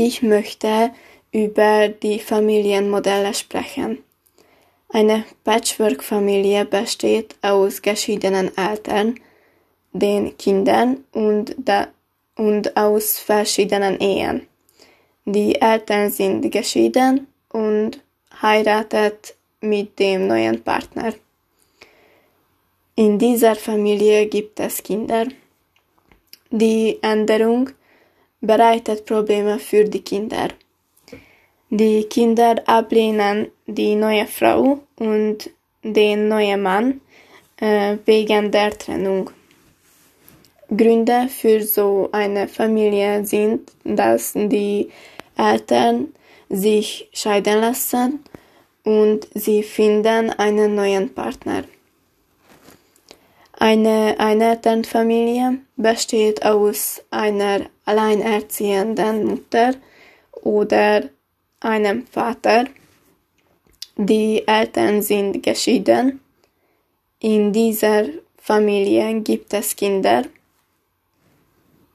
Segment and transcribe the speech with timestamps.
[0.00, 0.92] Ich möchte
[1.32, 3.98] über die Familienmodelle sprechen.
[4.90, 9.16] Eine Patchwork-Familie besteht aus geschiedenen Eltern,
[9.92, 11.56] den Kindern und,
[12.36, 14.46] und aus verschiedenen Ehen.
[15.24, 18.00] Die Eltern sind geschieden und
[18.40, 21.12] heiratet mit dem neuen Partner.
[22.94, 25.26] In dieser Familie gibt es Kinder.
[26.52, 27.70] Die Änderung
[28.40, 30.48] bereitet Probleme für die Kinder.
[31.70, 35.50] Die Kinder ablehnen die neue Frau und
[35.82, 37.00] den neuen Mann
[37.60, 39.30] äh, wegen der Trennung.
[40.74, 44.90] Gründe für so eine Familie sind, dass die
[45.36, 46.14] Eltern
[46.50, 48.24] sich scheiden lassen
[48.84, 51.64] und sie finden einen neuen Partner.
[53.52, 59.74] Eine Einelternfamilie besteht aus einer alleinerziehenden Mutter
[60.42, 61.08] oder
[61.60, 62.66] einem Vater.
[63.96, 66.20] Die Eltern sind geschieden.
[67.20, 68.04] In dieser
[68.36, 70.22] Familie gibt es Kinder.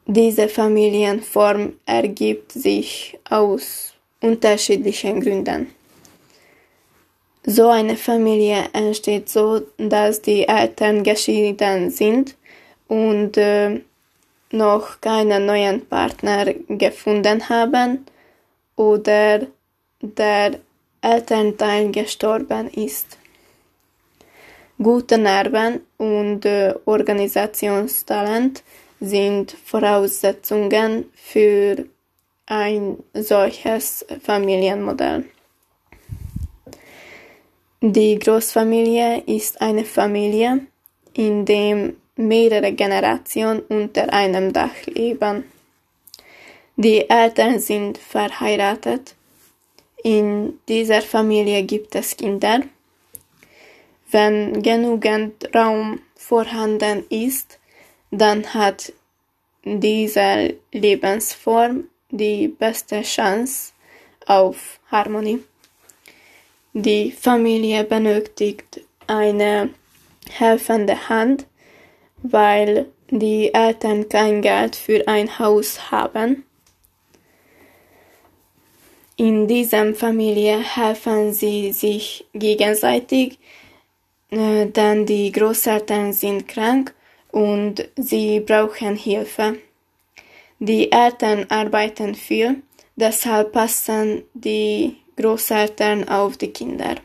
[0.05, 5.67] Diese Familienform ergibt sich aus unterschiedlichen Gründen.
[7.45, 12.35] So eine Familie entsteht so, dass die Eltern geschieden sind
[12.87, 13.81] und äh,
[14.53, 18.05] noch keinen neuen Partner gefunden haben
[18.75, 19.47] oder
[20.01, 20.59] der
[21.01, 23.17] Elternteil gestorben ist.
[24.81, 28.63] Gute Nerven und äh, Organisationstalent
[28.99, 31.85] sind Voraussetzungen für
[32.45, 35.25] ein solches Familienmodell.
[37.81, 40.67] Die Großfamilie ist eine Familie,
[41.13, 45.45] in der mehrere Generationen unter einem Dach leben.
[46.75, 49.15] Die Eltern sind verheiratet.
[50.03, 52.61] In dieser Familie gibt es Kinder.
[54.11, 57.59] Wenn genügend Raum vorhanden ist,
[58.11, 58.93] dann hat
[59.63, 63.71] diese Lebensform die beste Chance
[64.27, 65.43] auf Harmonie.
[66.73, 69.69] Die Familie benötigt eine
[70.29, 71.45] helfende Hand,
[72.23, 76.43] weil die Eltern kein Geld für ein Haus haben.
[79.15, 83.37] In dieser Familie helfen sie sich gegenseitig,
[84.31, 86.95] äh, denn die Großeltern sind krank
[87.31, 89.59] und sie brauchen Hilfe.
[90.59, 92.63] Die Eltern arbeiten viel,
[92.95, 96.95] deshalb passen die Großeltern auf die Kinder.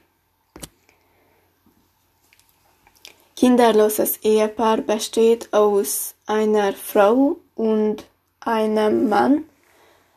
[3.38, 8.04] Kinderloses Ehepaar besteht aus einer Frau und
[8.40, 9.44] einem Mann.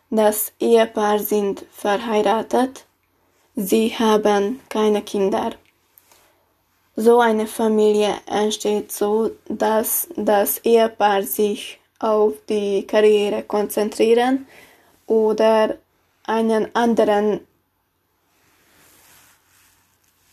[0.10, 2.88] Das Ehepaar sind verheiratet.
[3.56, 5.52] Sie haben keine Kinder.
[6.96, 14.48] So eine Familie entsteht so, dass das Ehepaar sich auf die Karriere konzentrieren
[15.06, 15.78] oder
[16.24, 17.42] einen anderen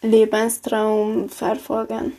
[0.01, 2.17] Lebenstraum verfolgen.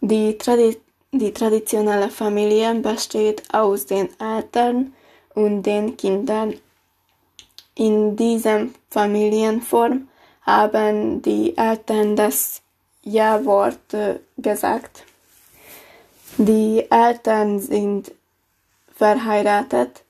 [0.00, 0.76] Die, Tradi
[1.12, 4.94] die traditionelle Familie besteht aus den Eltern
[5.34, 6.54] und den Kindern.
[7.74, 10.08] In dieser Familienform
[10.42, 12.62] haben die Eltern das
[13.02, 13.96] Ja-Wort
[14.38, 15.04] gesagt.
[16.38, 18.12] Die Eltern sind
[18.94, 20.02] verheiratet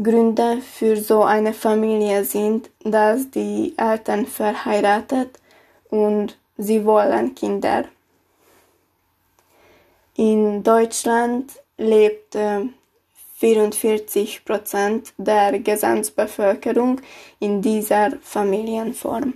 [0.00, 5.38] Gründe für so eine Familie sind, dass die Eltern verheiratet
[5.90, 7.84] und sie wollen Kinder.
[10.16, 12.36] In Deutschland lebt
[13.38, 17.00] 44 Prozent der Gesamtbevölkerung
[17.40, 19.34] in dieser Familienform.